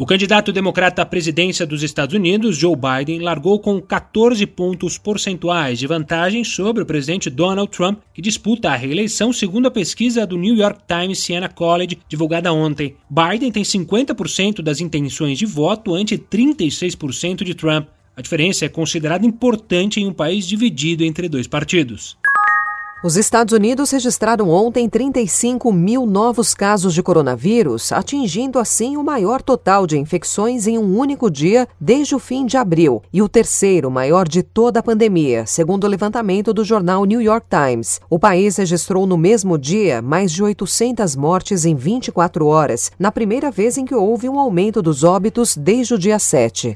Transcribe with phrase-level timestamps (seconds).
[0.00, 5.76] O candidato democrata à presidência dos Estados Unidos, Joe Biden, largou com 14 pontos percentuais
[5.76, 10.38] de vantagem sobre o presidente Donald Trump, que disputa a reeleição segundo a pesquisa do
[10.38, 12.94] New York Times Siena College divulgada ontem.
[13.10, 17.88] Biden tem 50% das intenções de voto ante 36% de Trump.
[18.16, 22.16] A diferença é considerada importante em um país dividido entre dois partidos.
[23.00, 29.40] Os Estados Unidos registraram ontem 35 mil novos casos de coronavírus, atingindo assim o maior
[29.40, 33.88] total de infecções em um único dia desde o fim de abril e o terceiro
[33.88, 38.00] maior de toda a pandemia, segundo o levantamento do jornal New York Times.
[38.10, 43.48] O país registrou no mesmo dia mais de 800 mortes em 24 horas, na primeira
[43.48, 46.74] vez em que houve um aumento dos óbitos desde o dia 7.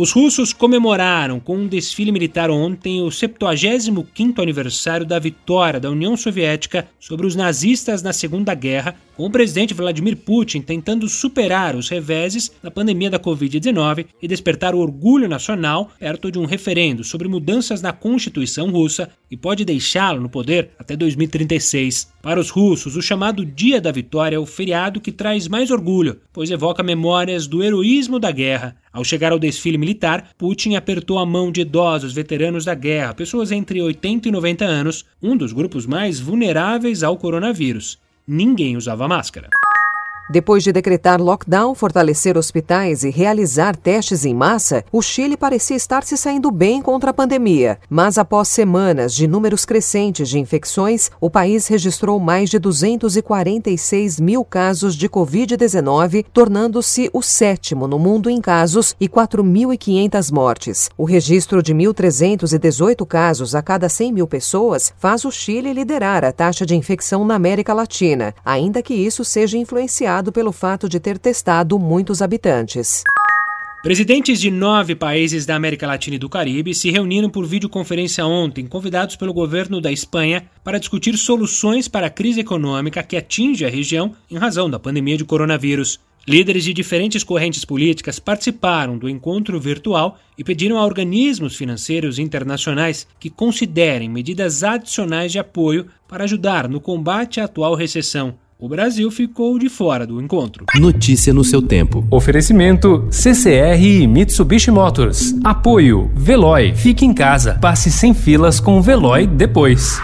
[0.00, 6.16] Os russos comemoraram com um desfile militar ontem o 75º aniversário da vitória da União
[6.16, 11.90] Soviética sobre os nazistas na Segunda Guerra, com o presidente Vladimir Putin tentando superar os
[11.90, 17.28] reveses da pandemia da Covid-19 e despertar o orgulho nacional perto de um referendo sobre
[17.28, 22.10] mudanças na Constituição russa e pode deixá-lo no poder até 2036.
[22.22, 26.18] Para os russos, o chamado Dia da Vitória é o feriado que traz mais orgulho,
[26.32, 31.26] pois evoca memórias do heroísmo da guerra, ao chegar ao desfile militar, Putin apertou a
[31.26, 35.84] mão de idosos veteranos da guerra, pessoas entre 80 e 90 anos, um dos grupos
[35.84, 37.98] mais vulneráveis ao coronavírus.
[38.32, 39.48] Ninguém usava máscara.
[40.30, 46.04] Depois de decretar lockdown, fortalecer hospitais e realizar testes em massa, o Chile parecia estar
[46.04, 47.80] se saindo bem contra a pandemia.
[47.90, 54.44] Mas após semanas de números crescentes de infecções, o país registrou mais de 246 mil
[54.44, 60.90] casos de Covid-19, tornando-se o sétimo no mundo em casos e 4.500 mortes.
[60.96, 66.30] O registro de 1.318 casos a cada 100 mil pessoas faz o Chile liderar a
[66.30, 71.18] taxa de infecção na América Latina, ainda que isso seja influenciado pelo fato de ter
[71.18, 73.02] testado muitos habitantes.
[73.82, 78.66] Presidentes de nove países da América Latina e do Caribe se reuniram por videoconferência ontem,
[78.66, 83.70] convidados pelo governo da Espanha para discutir soluções para a crise econômica que atinge a
[83.70, 85.98] região em razão da pandemia de coronavírus.
[86.28, 93.08] Líderes de diferentes correntes políticas participaram do encontro virtual e pediram a organismos financeiros internacionais
[93.18, 98.36] que considerem medidas adicionais de apoio para ajudar no combate à atual recessão.
[98.62, 100.66] O Brasil ficou de fora do encontro.
[100.78, 102.06] Notícia no seu tempo.
[102.10, 105.34] Oferecimento CCR e Mitsubishi Motors.
[105.42, 106.74] Apoio Veloy.
[106.74, 107.54] Fique em casa.
[107.58, 109.98] Passe sem filas com o Veloy depois.